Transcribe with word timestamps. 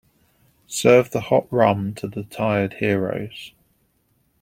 Serve 0.65 1.11
the 1.11 1.21
hot 1.21 1.45
rum 1.53 1.93
to 1.93 2.07
the 2.07 2.23
tired 2.23 2.73
heroes. 2.79 3.51